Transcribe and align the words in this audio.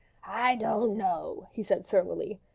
"I 0.25 0.55
don't 0.55 0.97
know," 0.97 1.49
he 1.53 1.61
said 1.61 1.85
surlily. 1.85 2.39